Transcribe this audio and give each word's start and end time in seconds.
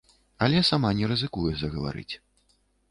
Але 0.45 0.63
сама 0.69 0.93
не 1.01 1.11
рызыкуе 1.11 1.51
загаварыць. 1.61 2.15